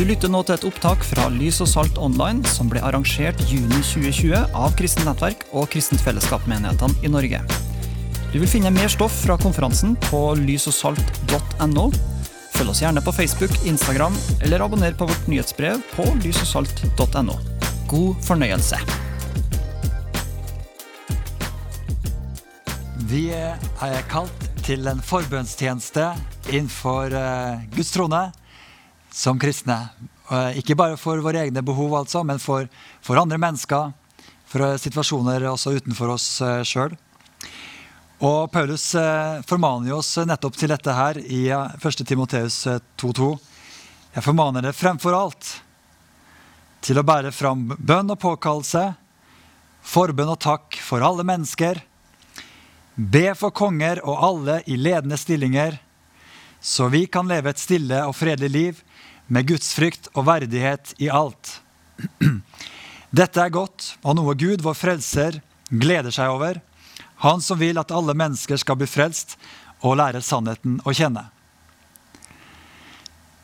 [0.00, 3.82] Du lytter nå til et opptak fra Lys og Salt Online, som ble arrangert juni
[3.84, 7.42] 2020 av Kristent Nettverk og Kristent Fellesskap-menighetene i Norge.
[8.32, 11.84] Du vil finne mer stoff fra konferansen på lysogsalt.no.
[12.54, 17.36] Følg oss gjerne på Facebook, Instagram, eller abonner på vårt nyhetsbrev på lysogsalt.no.
[17.92, 18.80] God fornøyelse.
[23.12, 26.14] Vi er kalt til en forbønnstjeneste
[26.48, 28.30] innenfor eh, Guds trone
[29.10, 29.88] som kristne.
[30.30, 32.68] Eh, Ikke bare for våre egne behov, altså, men for,
[33.02, 33.92] for andre mennesker.
[34.50, 36.96] For eh, situasjoner også utenfor oss uh, sjøl.
[38.20, 42.02] Og Paulus eh, formaner jo oss nettopp til dette her i eh, 1.
[42.04, 42.66] Timoteus
[43.00, 43.30] 2,2.
[44.12, 45.54] Jeg formaner det fremfor alt
[46.84, 48.90] til å bære fram bønn og påkallelse,
[49.80, 51.80] forbønn og takk for alle mennesker,
[52.96, 55.78] be for konger og alle i ledende stillinger,
[56.60, 58.84] så vi kan leve et stille og fredelig liv
[59.30, 61.60] med gudsfrykt og verdighet i alt.
[63.20, 66.60] Dette er godt og noe Gud, vår frelser, gleder seg over.
[67.22, 69.36] Han som vil at alle mennesker skal bli frelst
[69.86, 71.28] og lære sannheten å kjenne.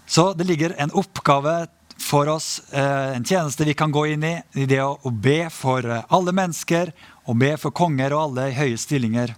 [0.06, 1.66] Så det ligger en oppgave
[1.98, 5.82] for oss, eh, en tjeneste vi kan gå inn i, i det å, be for
[5.82, 6.92] eh, alle mennesker,
[7.26, 9.34] og be for konger og alle i høye stillinger.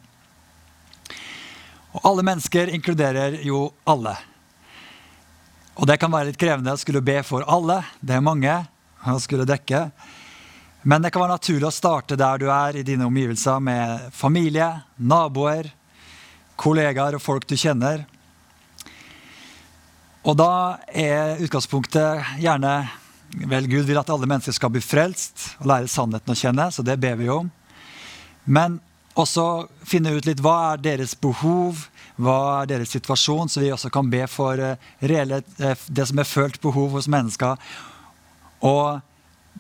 [1.96, 4.18] Og alle mennesker inkluderer jo alle.
[5.78, 7.80] Og det kan være litt krevende å skulle be for alle.
[8.02, 8.54] Det er mange
[9.06, 9.86] å skulle dekke.
[10.82, 14.68] Men det kan være naturlig å starte der du er i dine omgivelser, med familie,
[14.98, 15.70] naboer,
[16.58, 18.02] kollegaer og folk du kjenner.
[20.26, 22.80] Og da er utgangspunktet gjerne
[23.28, 26.80] Vel, Gud vil at alle mennesker skal bli frelst og lære sannheten å kjenne, så
[26.80, 27.50] det ber vi om.
[28.48, 28.78] Men
[29.20, 31.82] også finne ut litt hva er deres behov,
[32.18, 36.18] hva er deres situasjon, så vi også kan be for eh, reelle, eh, det som
[36.18, 37.58] er følt behov hos mennesker.
[38.66, 38.98] Og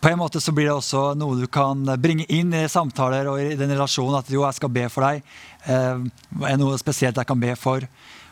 [0.02, 3.42] på en måte så blir det også noe du kan bringe inn i samtaler og
[3.42, 4.18] i den relasjonen.
[4.18, 5.22] At jo, jeg skal be for deg.
[5.70, 6.02] Eh,
[6.50, 7.86] er noe spesielt jeg kan be for?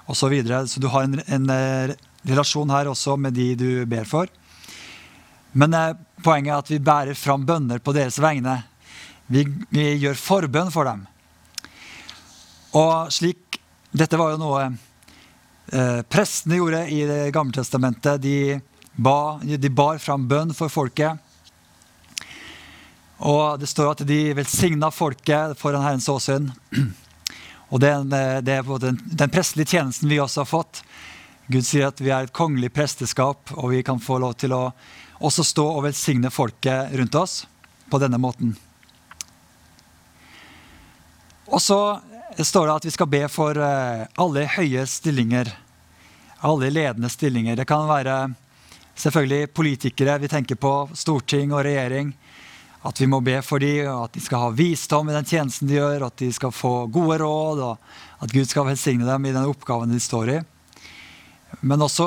[0.06, 0.62] Og så, videre.
[0.71, 1.49] så du har en, en
[2.27, 4.31] relasjon her også med de du ber for.
[5.51, 5.75] Men
[6.22, 8.61] poenget er at vi bærer fram bønner på deres vegne.
[9.27, 9.43] Vi,
[9.75, 11.03] vi gjør forbønn for dem.
[12.78, 13.59] Og slik
[13.97, 14.65] Dette var jo noe
[15.73, 18.21] eh, prestene gjorde i Det gamle testamentet.
[18.23, 18.59] De,
[18.97, 21.17] ba, de bar fram bønn for folket.
[23.25, 26.51] Og det står at de velsigna folket foran Herrens åsyn.
[27.73, 30.83] Og det, er en- det er den, den prestelige tjenesten vi også har fått.
[31.51, 34.61] Gud sier at vi er et kongelig presteskap, og vi kan få lov til å
[35.25, 37.41] også stå og velsigne folket rundt oss
[37.91, 38.53] på denne måten.
[41.47, 41.78] Og så
[42.45, 45.49] står det at vi skal be for eh, alle høye stillinger.
[46.45, 47.57] Alle ledende stillinger.
[47.57, 48.17] Det kan være
[48.97, 52.13] selvfølgelig politikere vi tenker på, storting og regjering.
[52.87, 55.79] At vi må be for dem, at de skal ha visdom i den tjenesten de
[55.79, 59.49] gjør, at de skal få gode råd, og at Gud skal velsigne dem i den
[59.49, 60.39] oppgaven de står i.
[61.67, 62.07] Men også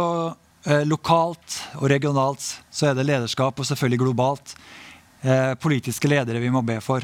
[0.70, 4.56] eh, lokalt og regionalt så er det lederskap, og selvfølgelig globalt.
[5.22, 7.04] Eh, politiske ledere vi må be for.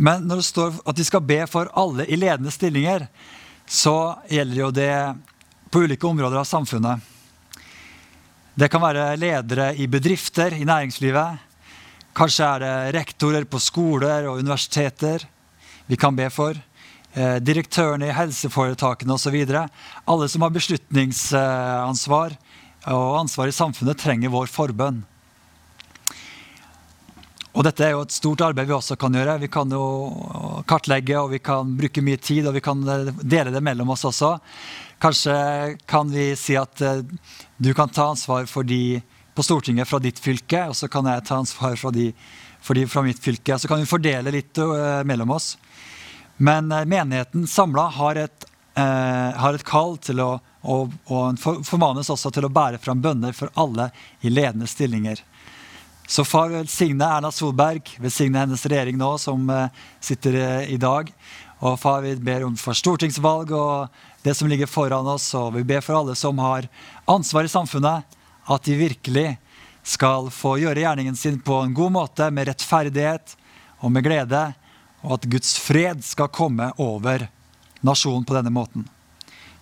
[0.00, 3.04] Men når det står at de skal be for alle i ledende stillinger,
[3.68, 4.94] så gjelder jo det
[5.70, 7.04] på ulike områder av samfunnet.
[8.56, 11.44] Det kan være ledere i bedrifter, i næringslivet.
[12.16, 15.22] Kanskje er det rektorer på skoler og universiteter
[15.86, 16.56] vi kan be for.
[17.12, 19.36] Eh, direktørene i helseforetakene osv.
[19.44, 22.36] Alle som har beslutningsansvar
[22.88, 25.04] og ansvar i samfunnet, trenger vår forbønn.
[27.50, 29.40] Og dette er jo et stort arbeid vi også kan gjøre.
[29.42, 29.82] Vi kan jo
[30.70, 34.06] kartlegge og vi kan bruke mye tid, og vi kan eh, dele det mellom oss
[34.06, 34.36] også.
[35.02, 35.34] Kanskje
[35.90, 37.02] kan vi si at eh,
[37.58, 39.00] du kan ta ansvar for de
[39.34, 42.10] på Stortinget fra ditt fylke, og så kan jeg ta ansvar for de,
[42.62, 43.58] for de fra mitt fylke.
[43.58, 45.56] Så kan vi fordele litt eh, mellom oss.
[46.40, 48.16] Men menigheten samla har,
[48.72, 50.28] har et kall til å
[50.60, 53.90] og, og formanes også til å bære fram bønner for alle
[54.20, 55.22] i ledende stillinger.
[56.10, 59.68] Så far velsigne Erna Solberg, velsigne hennes regjering nå, som eh,
[60.02, 61.12] sitter eh, i dag.
[61.62, 65.28] Og far, vi ber om for stortingsvalg og det som ligger foran oss.
[65.38, 66.66] Og vi ber for alle som har
[67.06, 69.36] ansvar i samfunnet, at de virkelig
[69.86, 73.38] skal få gjøre gjerningen sin på en god måte, med rettferdighet
[73.78, 74.44] og med glede.
[75.06, 77.28] Og at Guds fred skal komme over
[77.86, 78.90] nasjonen på denne måten.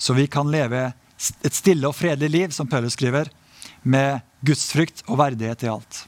[0.01, 0.95] Så vi kan leve
[1.45, 3.29] et stille og fredelig liv, som Paulus skriver,
[3.85, 6.07] med gudsfrykt og verdighet i alt.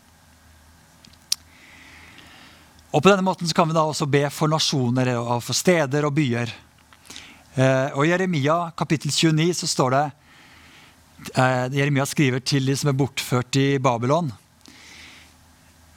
[2.90, 6.08] Og På denne måten så kan vi da også be for nasjoner og for steder
[6.08, 6.50] og byer.
[7.54, 10.02] Eh, og I Jeremia kapittel 29 så står det
[11.36, 14.32] eh, Jeremia skriver til de som er bortført i Babylon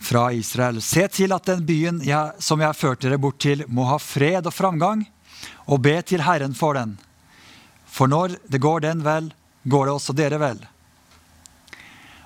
[0.03, 0.81] fra Israel.
[0.85, 3.97] Se til at den byen jeg, som jeg har ført dere bort til, må ha
[3.97, 5.05] fred og framgang,
[5.65, 6.97] og be til Herren for den.
[7.89, 9.31] For når det går den vel,
[9.63, 10.61] går det også dere vel.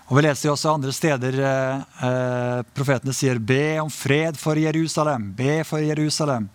[0.08, 4.56] Og Vi leser jo også andre steder eh, eh, profetene sier be om fred for
[4.56, 6.46] Jerusalem, be for Jerusalem,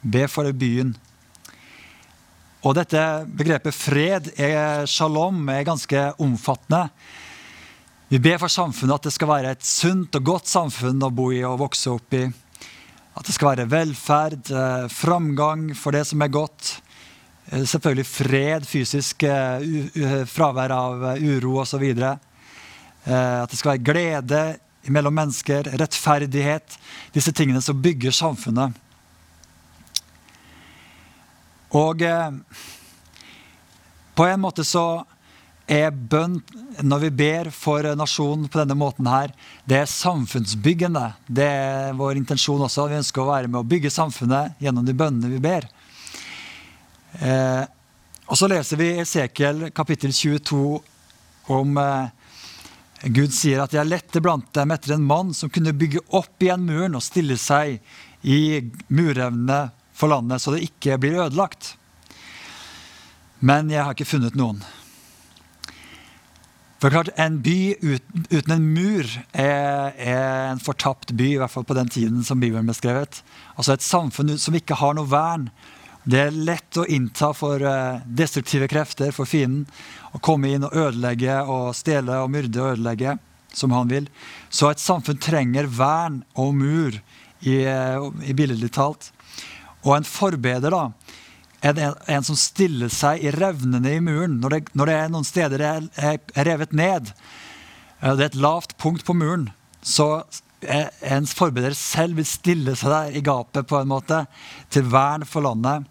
[0.00, 0.94] be for byen.
[2.64, 6.86] Og dette begrepet fred, er, shalom, er ganske omfattende.
[8.08, 11.28] Vi ber for samfunnet at det skal være et sunt og godt samfunn å bo
[11.28, 12.22] i og vokse opp i.
[12.24, 16.78] At det skal være velferd, eh, framgang for det som er godt.
[17.52, 19.28] Eh, selvfølgelig fred, fysisk
[20.32, 21.84] fravær av uro osv.
[23.08, 24.42] At det skal være glede
[24.92, 26.76] mellom mennesker, rettferdighet.
[27.14, 28.76] Disse tingene som bygger samfunnet.
[31.76, 32.32] Og eh,
[34.16, 35.04] på en måte så
[35.68, 36.38] er bønn,
[36.80, 39.34] når vi ber for nasjonen på denne måten her,
[39.68, 41.10] det er samfunnsbyggende.
[41.28, 42.86] Det er vår intensjon også.
[42.88, 45.68] Vi ønsker å være med å bygge samfunnet gjennom de bønnene vi ber.
[47.20, 47.64] Eh,
[48.28, 50.62] og så leser vi Esekiel kapittel 22
[51.52, 52.17] om eh,
[53.04, 56.66] Gud sier at 'jeg lette blant dem etter en mann som kunne bygge opp igjen
[56.66, 57.78] muren og stille seg
[58.22, 61.76] i murevnene for landet, så det ikke blir ødelagt.
[63.40, 64.64] Men jeg har ikke funnet noen.
[66.78, 71.66] For klart, En by uten, en mur er, er, en fortapt by, i hvert fall
[71.66, 73.22] på den tiden som Bibelen ble skrevet.
[73.56, 75.50] Altså Et samfunn som ikke har noe vern.
[76.04, 79.66] Det er lett å innta for uh, destruktive krefter, for fienden.
[80.14, 83.18] Å komme inn og ødelegge og stjele og myrde og ødelegge
[83.54, 84.08] som han vil.
[84.48, 87.00] Så et samfunn trenger vern og mur,
[87.40, 89.10] i, uh, i billedlig talt.
[89.84, 90.84] Og en forbeder da,
[91.68, 94.38] en, en, som stiller seg i revnene i muren.
[94.42, 97.12] Når det, når det er noen steder er, er revet ned,
[97.98, 99.48] det er et lavt punkt på muren,
[99.82, 100.22] så
[100.62, 104.24] ens forbeder selv vil stille seg der i gapet på en måte,
[104.72, 105.86] til vern for landet.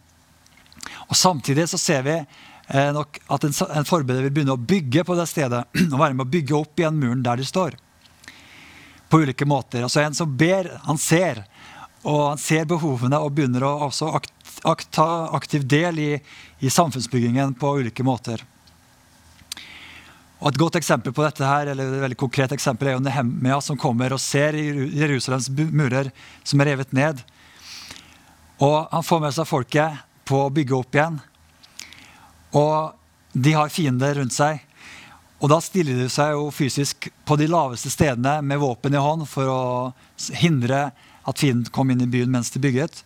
[1.07, 5.05] Og Samtidig så ser vi eh, nok at en, en forbeder vil begynne å bygge
[5.07, 5.63] på det stedet.
[5.91, 7.77] og være med å bygge opp igjen muren der de står.
[9.07, 9.85] På ulike måter.
[9.87, 11.45] Altså En som ber, han ser.
[12.03, 14.33] Og han ser behovene og begynner å også akt,
[14.67, 16.11] akt, ta aktiv del i,
[16.59, 18.43] i, samfunnsbyggingen på ulike måter.
[20.37, 23.57] Og Et godt eksempel på dette her, eller et veldig konkret eksempel er jo Nehemia
[23.63, 26.11] som kommer og ser Jerusalems murer
[26.45, 27.23] som er revet ned.
[28.61, 31.17] Og Han får med seg folket på å bygge opp igjen.
[32.53, 32.93] Og
[33.33, 34.61] de har fiender rundt seg.
[35.41, 39.27] Og da stiller de seg jo fysisk på de laveste stedene med våpen i hånd
[39.29, 39.61] for å
[40.33, 40.87] hindre
[41.27, 43.03] at fienden kom inn i byen mens de bygget.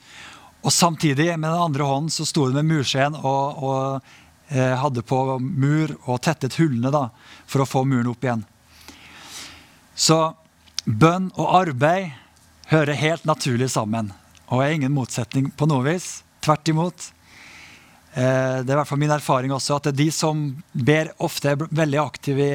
[0.62, 4.12] Og samtidig, med den andre hånden, så sto de med murskjen og, og
[4.52, 7.06] hadde på mur og tettet hullene da,
[7.48, 8.44] for å få muren opp igjen.
[9.96, 10.18] Så
[10.84, 12.12] bønn og arbeid
[12.72, 14.12] hører helt naturlig sammen
[14.52, 16.22] og er ingen motsetning på noe vis.
[16.44, 17.12] Tvert imot.
[18.14, 20.42] Eh, det er i hvert fall min erfaring også, at det er de som
[20.74, 22.48] ber, ofte er veldig aktive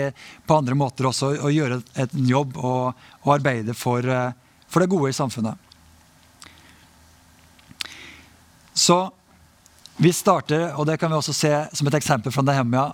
[0.44, 4.34] på andre måter også, og gjør en jobb og, og arbeider for, eh,
[4.68, 5.56] for det gode i samfunnet.
[8.76, 8.98] Så
[9.96, 12.90] vi starter, og det kan vi også se som et eksempel fra Nehemia.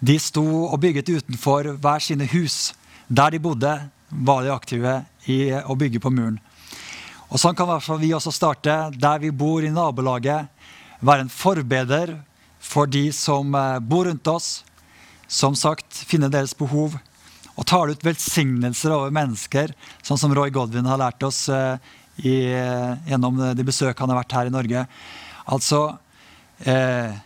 [0.00, 2.72] De sto og bygget utenfor hver sine hus.
[3.08, 3.72] Der de bodde,
[4.08, 4.94] var de aktive
[5.28, 6.38] i å bygge på muren.
[7.28, 7.68] Og Sånn kan
[8.00, 10.48] vi også starte der vi bor i nabolaget.
[11.04, 12.14] Være en forbeder
[12.58, 14.62] for de som eh, bor rundt oss.
[15.28, 16.96] Som sagt, finne deres behov
[17.58, 19.74] og tale ut velsignelser over mennesker,
[20.06, 21.76] sånn som Roy Godwin har lært oss eh,
[22.22, 24.86] i, eh, gjennom de besøk han har vært her i Norge.
[25.52, 25.82] Altså
[26.64, 27.16] eh,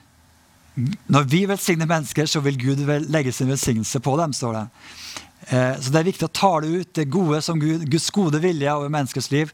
[1.06, 4.64] Når vi velsigner mennesker, så vil Gud legge sin velsignelse på dem, står det.
[5.48, 8.40] Eh, så det er viktig å ta det ut, det gode som Gud, Guds gode
[8.40, 9.52] vilje over menneskers liv.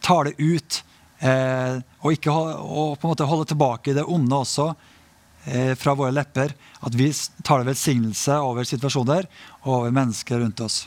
[0.00, 0.82] Ta det ut.
[1.18, 4.72] Eh, og ikke og på en måte holde tilbake det onde også
[5.44, 7.10] Eh, fra våre lepper at vi
[7.44, 9.26] taler velsignelse over situasjoner
[9.66, 10.86] og over mennesker rundt oss.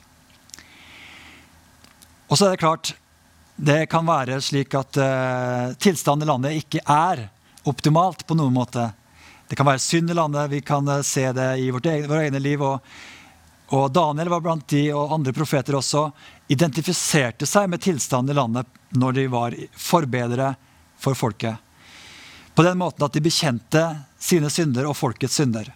[2.27, 2.96] Og så er det klart
[3.58, 7.24] det kan være slik at uh, tilstanden i landet ikke er
[7.68, 8.90] optimalt på noen måte.
[9.48, 12.26] Det kan være synd i landet, vi kan uh, se det i vårt egne, vårt
[12.26, 12.64] egne liv.
[12.64, 12.82] Og,
[13.70, 16.10] og, Daniel var blant de, og andre profeter også,
[16.52, 20.54] identifiserte seg med tilstanden i landet når de var forbedere
[21.00, 21.56] for folket.
[22.56, 23.84] På den måten at de bekjente
[24.20, 25.70] sine synder og folkets synder.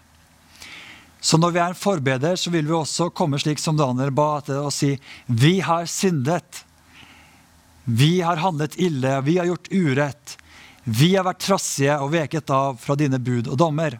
[1.21, 4.39] Så når vi er en forbeder, så vil vi også komme slik som Daniel ba,
[4.41, 4.95] og si
[5.27, 6.63] vi har syndet.
[7.85, 10.37] Vi har handlet ille, vi har gjort urett.
[10.83, 13.99] Vi har vært trassige og veket av fra dine bud og dommer.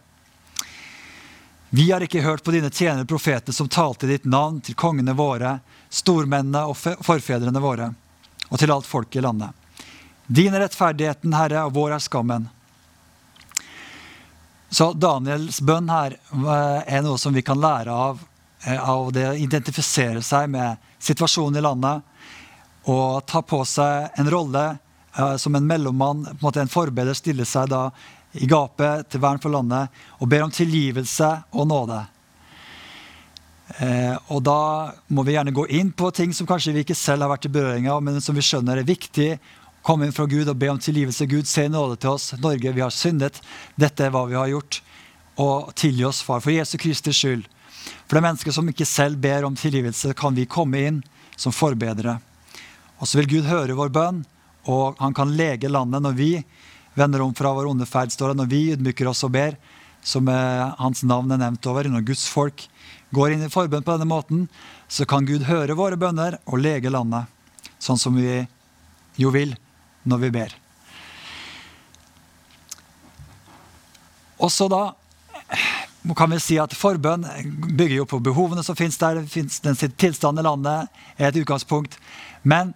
[1.70, 5.14] Vi har ikke hørt på dine tjenere profeter som talte i ditt navn til kongene
[5.16, 5.60] våre,
[5.90, 7.94] stormennene og forfedrene våre,
[8.50, 9.54] og til alt folket i landet.
[10.28, 12.50] Din er rettferdigheten, Herre, og vår er skammen.
[14.72, 18.22] Så Daniels bønn her eh, er noe som vi kan lære av,
[18.64, 22.08] eh, av det å identifisere seg med situasjonen i landet,
[22.90, 24.64] og ta på seg en rolle
[25.38, 27.90] som en mellommann, på en måte en forbeder, stiller seg da
[28.32, 32.00] i gapet til vern for landet og ber om tilgivelse og nåde.
[33.80, 37.26] Eh, og da må vi gjerne gå inn på ting som kanskje vi ikke selv
[37.26, 39.34] har vært i berøring av, men som vi skjønner er viktig
[39.82, 41.26] Komme inn fra Gud og be om tilgivelse.
[41.26, 42.28] Gud, se nåde til oss.
[42.38, 43.40] Norge, vi har syndet.
[43.74, 44.78] Dette er hva vi har gjort.
[45.42, 47.48] Og tilgi oss, far, for Jesu Kristi skyld.
[48.06, 51.00] For det mennesker som ikke selv ber om tilgivelse, kan vi komme inn
[51.34, 52.20] som forbedere.
[53.02, 54.22] Og så vil Gud høre vår bønn,
[54.70, 56.32] og han kan lege landet når vi
[56.94, 58.42] vender om fra vår onde ferd, står det.
[58.42, 59.58] Når vi ydmyker oss og ber,
[60.04, 62.66] som hans navn er nevnt over, når Guds folk
[63.16, 64.48] går inn i forbønn på denne måten,
[64.92, 67.30] så kan Gud høre våre bønner og lege landet,
[67.80, 68.42] sånn som vi
[69.20, 69.54] jo vil
[70.04, 70.56] når vi ber.
[74.42, 74.90] Og så da
[76.18, 77.28] kan vi si at Forbønn
[77.78, 79.22] bygger jo på behovene som finnes der.
[79.22, 82.00] Den tilstanden i landet er et utgangspunkt.
[82.42, 82.74] Men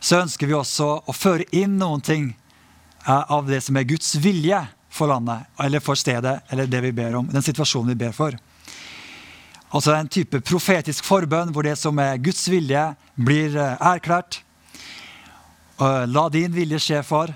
[0.00, 2.30] så ønsker vi også å føre inn noen ting
[3.06, 4.60] eh, av det som er Guds vilje
[4.92, 7.28] for landet, eller for stedet, eller det vi ber om.
[7.28, 8.36] Den situasjonen vi ber for.
[9.74, 14.42] Altså en type profetisk forbønn hvor det som er Guds vilje, blir eh, erklært.
[15.76, 17.34] La din vilje skje, far.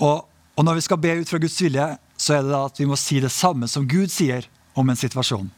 [0.00, 0.24] Og,
[0.56, 2.86] og, når vi skal be ut fra Guds vilje, så er det da at vi
[2.88, 5.50] må si det samme som Gud sier om en situasjon.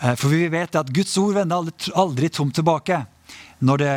[0.00, 3.04] Eh, for vi vet at Guds ord vender aldri, aldri tomt tilbake.
[3.58, 3.92] Når det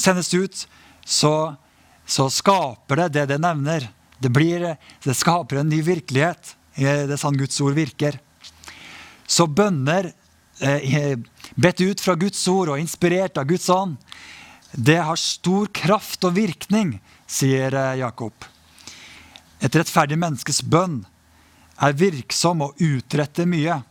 [0.00, 0.64] sendes ut,
[1.04, 1.54] så,
[2.06, 3.88] så skaper det det det nevner.
[4.22, 4.74] Det, blir,
[5.04, 6.54] det skaper en ny virkelighet.
[6.76, 8.20] Det er sånn Guds ord virker.
[9.28, 10.12] Så bønner
[10.60, 11.16] eh,
[11.54, 13.98] bedt ut fra Guds ord og inspirert av Guds ånd
[14.72, 16.96] det har stor kraft og virkning,
[17.28, 18.32] sier eh, Jakob.
[19.60, 21.02] Et rettferdig menneskes bønn
[21.82, 23.82] er virksom og utretter mye.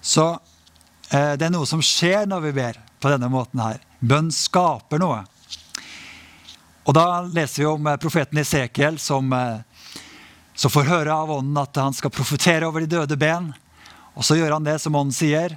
[0.00, 0.24] Så
[1.12, 3.82] eh, det er noe som skjer når vi ber på denne måten her.
[3.98, 5.22] Bønn skaper noe.
[6.82, 9.60] Og da leser vi om eh, profeten Esekiel som, eh,
[10.54, 13.52] som får høre av ånden at han skal profetere over de døde ben.
[14.14, 15.56] Og så gjør han det som ånden sier.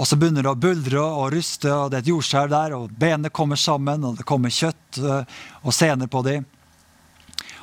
[0.00, 2.92] Og så begynner det å buldre og ruste, og det er et jordskjelv der, og
[2.96, 6.48] benene kommer sammen, og det kommer kjøtt eh, og sener på dem.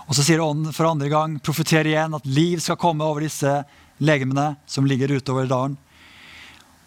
[0.06, 3.60] Og så sier ånden for andre gang, profeter igjen, at liv skal komme over disse
[4.02, 5.78] legemene som ligger utover dalen.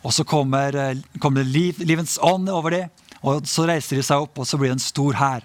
[0.03, 2.89] Og så kommer, eh, kommer liv, livens ånd over dem,
[3.23, 5.43] og så reiser de seg opp, og så blir det en stor hær.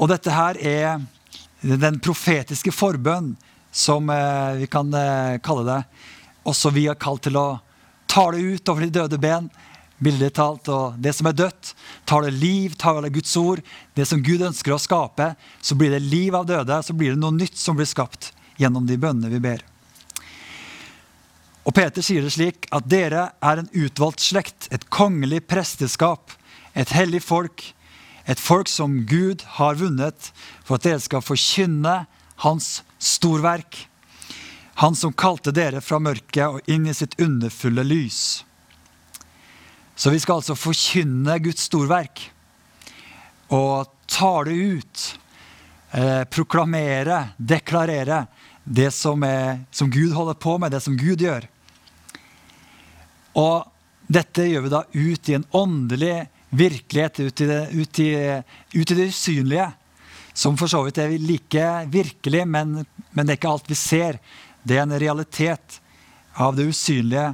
[0.00, 1.02] Og dette her er
[1.62, 3.36] den profetiske forbønn,
[3.72, 4.90] som eh, vi kan
[5.44, 5.82] kalle det.
[6.48, 7.60] Også vi er kalt til å
[8.10, 9.50] tale ut over de døde ben.
[10.02, 11.74] Billig talt, og Det som er dødt,
[12.04, 13.60] tar det liv, tar det Guds ord.
[13.94, 16.82] Det som Gud ønsker å skape, så blir det liv av døde.
[16.82, 19.62] Så blir det noe nytt som blir skapt gjennom de bønnene vi ber.
[21.62, 26.34] Og Peter sier det slik at dere er en utvalgt slekt, et kongelig presteskap,
[26.74, 27.62] et hellig folk,
[28.26, 30.32] et folk som Gud har vunnet,
[30.66, 32.02] for at dere skal forkynne
[32.42, 33.84] Hans storverk.
[34.82, 38.42] Han som kalte dere fra mørket og inn i sitt underfulle lys.
[39.94, 42.24] Så vi skal altså forkynne Guds storverk
[43.52, 45.04] og tale ut,
[45.92, 48.24] eh, proklamere, deklarere
[48.64, 51.46] det som, er, som Gud holder på med, det som Gud gjør.
[53.38, 53.68] Og
[54.12, 56.16] dette gjør vi da ut i en åndelig
[56.52, 58.10] virkelighet, ut i det, ut i,
[58.72, 59.70] ut i det usynlige.
[60.32, 64.18] Som for så vidt er like virkelig, men, men det er ikke alt vi ser.
[64.62, 65.80] Det er en realitet
[66.40, 67.32] av det usynlige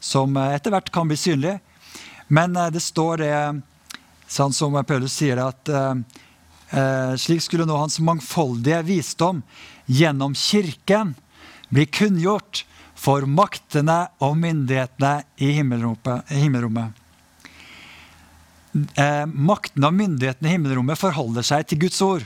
[0.00, 1.56] som eh, etter hvert kan bli synlig.
[2.28, 3.36] Men eh, det står det,
[4.28, 9.42] sånn som Paulus sier, at eh, slik skulle nå hans mangfoldige visdom
[9.86, 11.14] gjennom Kirken
[11.70, 12.64] bli kunngjort
[12.96, 17.02] for maktene og myndighetene i himmelrommet.
[18.96, 22.24] Eh, maktene og myndighetene i himmelrommet forholder seg til Guds ord.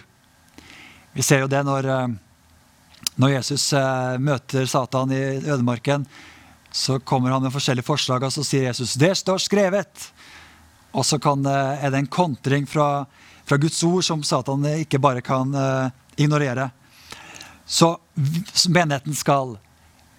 [1.12, 2.18] Vi ser jo det når eh,
[3.20, 6.06] når Jesus eh, møter Satan i ødemarken,
[6.72, 10.10] så kommer han med forskjellige forslag, og så sier Jesus 'Det står skrevet'.
[10.92, 13.06] Og så kan, eh, er det en kontring fra,
[13.44, 15.54] fra, Guds ord som Satan ikke bare kan
[16.16, 16.70] ignorere.
[17.66, 17.98] Så
[18.68, 19.58] menigheten skal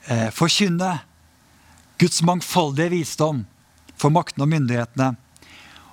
[0.07, 0.99] eh, forkynne
[2.01, 3.45] Guds mangfoldige visdom
[3.95, 5.13] for makten og myndighetene.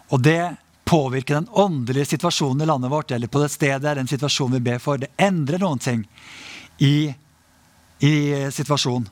[0.09, 0.57] Og det
[0.89, 4.81] påvirker den åndelige situasjonen i landet vårt, eller på det stedet, den situasjonen vi ber
[4.81, 4.97] for.
[4.99, 6.07] Det endrer noen ting
[6.79, 7.13] i
[7.99, 9.09] i situasjonen.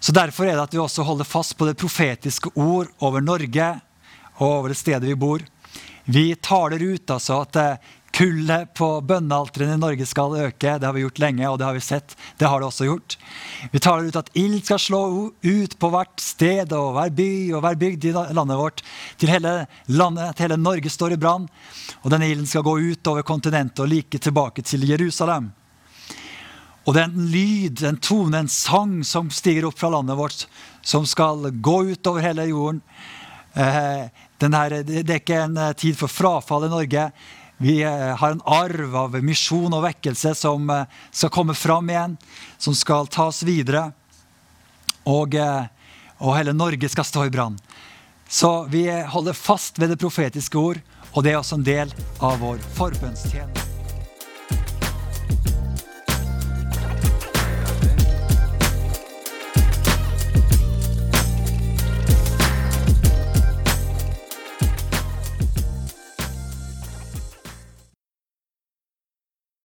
[0.00, 3.68] Så Derfor er det at vi også holder fast på det profetiske ord over Norge
[4.36, 5.44] og over det stedet vi bor.
[6.04, 10.76] Vi taler ut altså at eh, kullet på bønnealteret i Norge skal øke.
[10.78, 12.14] Det har vi gjort lenge, og det har vi sett.
[12.38, 13.16] Det har det også gjort.
[13.72, 15.02] Vi taler ut at ild skal slå
[15.42, 18.84] ut på hvert sted og hver by og hver bygd i landet vårt.
[19.18, 19.56] Til hele
[19.90, 21.48] landet, til hele Norge står i brann.
[22.04, 25.50] Og denne ilden skal gå ut over kontinentet og like tilbake til Jerusalem.
[26.84, 30.44] Og det er en lyd, en tone, en sang som stiger opp fra landet vårt,
[30.84, 32.82] som skal gå ut over hele jorden.
[33.54, 34.04] Eh,
[34.44, 37.08] her, det er ikke en eh, tid for frafall i Norge.
[37.62, 40.70] Vi eh, har en arv av misjon og vekkelse som
[41.10, 42.16] skal komme fram igjen,
[42.58, 43.90] som skal tas videre.
[45.04, 47.58] Og, og hele Norge skal stå i brann.
[48.24, 50.80] Så vi holder fast ved det profetiske ord,
[51.12, 51.94] og det er også en del
[52.24, 53.73] av vår forbønnstjeneste.